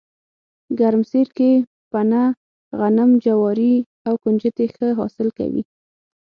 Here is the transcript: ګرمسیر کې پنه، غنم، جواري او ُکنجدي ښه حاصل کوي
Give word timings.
ګرمسیر 0.79 1.27
کې 1.37 1.51
پنه، 1.91 2.23
غنم، 2.79 3.11
جواري 3.23 3.73
او 4.07 4.13
ُکنجدي 4.23 4.67
ښه 4.75 4.87
حاصل 4.99 5.27
کوي 5.37 5.63